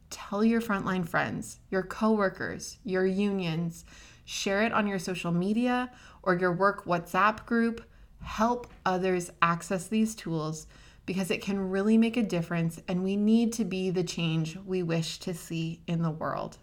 Tell 0.09 0.43
your 0.43 0.61
frontline 0.61 1.07
friends, 1.07 1.59
your 1.69 1.83
coworkers, 1.83 2.77
your 2.83 3.05
unions, 3.05 3.85
share 4.25 4.61
it 4.61 4.71
on 4.71 4.87
your 4.87 4.99
social 4.99 5.31
media 5.31 5.91
or 6.21 6.35
your 6.35 6.51
work 6.51 6.85
WhatsApp 6.85 7.45
group. 7.45 7.83
Help 8.21 8.71
others 8.85 9.31
access 9.41 9.87
these 9.87 10.15
tools 10.15 10.67
because 11.05 11.31
it 11.31 11.41
can 11.41 11.69
really 11.69 11.97
make 11.97 12.15
a 12.15 12.23
difference, 12.23 12.79
and 12.87 13.03
we 13.03 13.17
need 13.17 13.51
to 13.53 13.65
be 13.65 13.89
the 13.89 14.03
change 14.03 14.55
we 14.65 14.81
wish 14.81 15.19
to 15.19 15.33
see 15.33 15.81
in 15.87 16.01
the 16.01 16.11
world. 16.11 16.57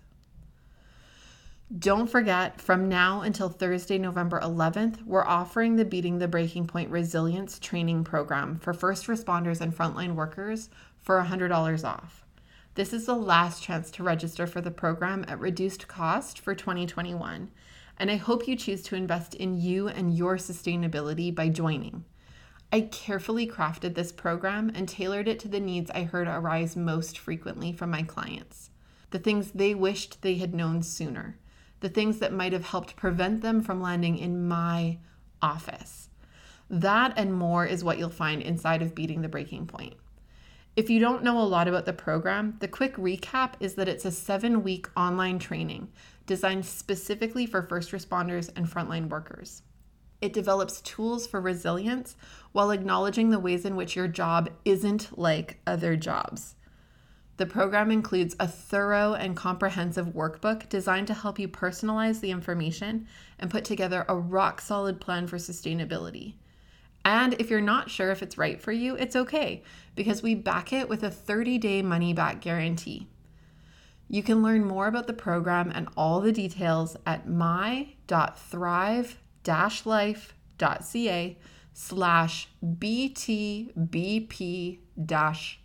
Don't 1.78 2.08
forget, 2.10 2.60
from 2.60 2.88
now 2.88 3.20
until 3.20 3.48
Thursday, 3.48 3.96
November 3.96 4.40
11th, 4.40 5.04
we're 5.06 5.24
offering 5.24 5.76
the 5.76 5.84
Beating 5.84 6.18
the 6.18 6.26
Breaking 6.26 6.66
Point 6.66 6.90
Resilience 6.90 7.60
Training 7.60 8.02
Program 8.02 8.58
for 8.58 8.74
first 8.74 9.06
responders 9.06 9.60
and 9.60 9.72
frontline 9.72 10.16
workers 10.16 10.68
for 10.98 11.22
$100 11.22 11.84
off. 11.84 12.24
This 12.74 12.92
is 12.92 13.06
the 13.06 13.14
last 13.14 13.62
chance 13.62 13.92
to 13.92 14.02
register 14.02 14.48
for 14.48 14.60
the 14.60 14.72
program 14.72 15.24
at 15.28 15.38
reduced 15.38 15.86
cost 15.86 16.40
for 16.40 16.56
2021, 16.56 17.52
and 18.00 18.10
I 18.10 18.16
hope 18.16 18.48
you 18.48 18.56
choose 18.56 18.82
to 18.82 18.96
invest 18.96 19.36
in 19.36 19.60
you 19.60 19.86
and 19.86 20.12
your 20.12 20.38
sustainability 20.38 21.32
by 21.32 21.50
joining. 21.50 22.04
I 22.72 22.80
carefully 22.80 23.46
crafted 23.46 23.94
this 23.94 24.10
program 24.10 24.72
and 24.74 24.88
tailored 24.88 25.28
it 25.28 25.38
to 25.38 25.48
the 25.48 25.60
needs 25.60 25.92
I 25.92 26.02
heard 26.02 26.26
arise 26.26 26.74
most 26.74 27.16
frequently 27.16 27.72
from 27.72 27.92
my 27.92 28.02
clients, 28.02 28.70
the 29.10 29.20
things 29.20 29.52
they 29.52 29.72
wished 29.72 30.22
they 30.22 30.34
had 30.34 30.52
known 30.52 30.82
sooner, 30.82 31.36
the 31.80 31.88
things 31.88 32.18
that 32.18 32.32
might 32.32 32.52
have 32.52 32.66
helped 32.66 32.96
prevent 32.96 33.40
them 33.40 33.62
from 33.62 33.80
landing 33.80 34.18
in 34.18 34.46
my 34.46 34.98
office. 35.42 36.08
That 36.68 37.14
and 37.16 37.34
more 37.34 37.66
is 37.66 37.82
what 37.82 37.98
you'll 37.98 38.10
find 38.10 38.40
inside 38.40 38.82
of 38.82 38.94
Beating 38.94 39.22
the 39.22 39.28
Breaking 39.28 39.66
Point. 39.66 39.94
If 40.76 40.88
you 40.88 41.00
don't 41.00 41.24
know 41.24 41.40
a 41.40 41.42
lot 41.42 41.66
about 41.66 41.84
the 41.84 41.92
program, 41.92 42.56
the 42.60 42.68
quick 42.68 42.94
recap 42.94 43.54
is 43.58 43.74
that 43.74 43.88
it's 43.88 44.04
a 44.04 44.12
seven 44.12 44.62
week 44.62 44.86
online 44.96 45.38
training 45.40 45.88
designed 46.26 46.64
specifically 46.64 47.44
for 47.44 47.60
first 47.60 47.90
responders 47.90 48.50
and 48.54 48.70
frontline 48.70 49.08
workers. 49.08 49.62
It 50.20 50.32
develops 50.32 50.80
tools 50.82 51.26
for 51.26 51.40
resilience 51.40 52.14
while 52.52 52.70
acknowledging 52.70 53.30
the 53.30 53.40
ways 53.40 53.64
in 53.64 53.74
which 53.74 53.96
your 53.96 54.06
job 54.06 54.48
isn't 54.64 55.18
like 55.18 55.60
other 55.66 55.96
jobs. 55.96 56.54
The 57.40 57.46
program 57.46 57.90
includes 57.90 58.36
a 58.38 58.46
thorough 58.46 59.14
and 59.14 59.34
comprehensive 59.34 60.08
workbook 60.08 60.68
designed 60.68 61.06
to 61.06 61.14
help 61.14 61.38
you 61.38 61.48
personalize 61.48 62.20
the 62.20 62.32
information 62.32 63.06
and 63.38 63.50
put 63.50 63.64
together 63.64 64.04
a 64.06 64.14
rock 64.14 64.60
solid 64.60 65.00
plan 65.00 65.26
for 65.26 65.38
sustainability. 65.38 66.34
And 67.02 67.32
if 67.38 67.48
you're 67.48 67.62
not 67.62 67.88
sure 67.88 68.10
if 68.10 68.22
it's 68.22 68.36
right 68.36 68.60
for 68.60 68.72
you, 68.72 68.94
it's 68.96 69.16
okay 69.16 69.62
because 69.94 70.22
we 70.22 70.34
back 70.34 70.74
it 70.74 70.86
with 70.86 71.02
a 71.02 71.10
30 71.10 71.56
day 71.56 71.80
money 71.80 72.12
back 72.12 72.42
guarantee. 72.42 73.08
You 74.06 74.22
can 74.22 74.42
learn 74.42 74.66
more 74.66 74.86
about 74.86 75.06
the 75.06 75.14
program 75.14 75.72
and 75.74 75.88
all 75.96 76.20
the 76.20 76.32
details 76.32 76.94
at 77.06 77.26
my.thrive 77.26 79.18
life.ca 79.86 81.38
slash 81.72 82.48
btbp 82.62 83.70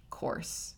course. 0.10 0.75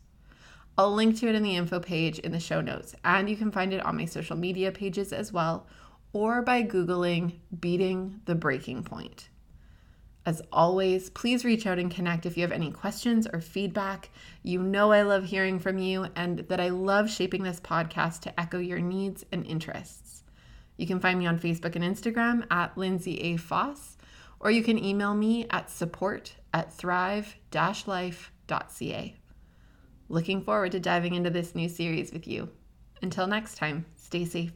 I'll 0.77 0.93
link 0.93 1.17
to 1.19 1.27
it 1.27 1.33
in 1.33 1.41
the 1.41 1.55
info 1.55 1.79
page 1.79 2.19
in 2.19 2.31
the 2.31 2.39
show 2.39 2.61
notes, 2.61 2.93
and 3.03 3.27
you 3.27 3.35
can 3.35 3.51
find 3.51 3.73
it 3.73 3.83
on 3.83 3.97
my 3.97 4.05
social 4.05 4.37
media 4.37 4.71
pages 4.71 5.11
as 5.11 5.33
well, 5.33 5.65
or 6.13 6.43
by 6.43 6.61
Googling 6.61 7.39
Beating 7.59 8.21
the 8.25 8.35
Breaking 8.35 8.83
Point. 8.83 9.29
As 10.27 10.43
always, 10.51 11.09
please 11.09 11.43
reach 11.45 11.65
out 11.65 11.79
and 11.79 11.89
connect 11.89 12.25
if 12.25 12.35
you 12.35 12.43
have 12.43 12.51
any 12.51 12.69
questions 12.69 13.25
or 13.31 13.39
feedback. 13.39 14.09
You 14.43 14.61
know 14.61 14.91
I 14.91 15.03
love 15.03 15.23
hearing 15.23 15.57
from 15.57 15.77
you 15.77 16.07
and 16.17 16.39
that 16.39 16.59
I 16.59 16.67
love 16.67 17.09
shaping 17.09 17.43
this 17.43 17.61
podcast 17.61 18.19
to 18.21 18.39
echo 18.39 18.59
your 18.59 18.79
needs 18.79 19.25
and 19.31 19.45
interests. 19.45 20.23
You 20.75 20.85
can 20.85 20.99
find 20.99 21.17
me 21.17 21.27
on 21.27 21.39
Facebook 21.39 21.75
and 21.75 21.83
Instagram 21.83 22.45
at 22.51 22.77
Lindsay 22.77 23.21
A. 23.21 23.37
Foss, 23.37 23.97
or 24.39 24.51
you 24.51 24.63
can 24.63 24.77
email 24.77 25.15
me 25.15 25.47
at 25.49 25.71
support 25.71 26.35
at 26.53 26.73
thrive-life.ca. 26.73 29.15
Looking 30.10 30.41
forward 30.41 30.72
to 30.72 30.80
diving 30.80 31.15
into 31.15 31.30
this 31.30 31.54
new 31.54 31.67
series 31.67 32.13
with 32.13 32.28
you. 32.28 32.50
Until 33.02 33.28
next 33.28 33.56
time, 33.56 33.86
stay 33.98 34.26
safe. 34.26 34.54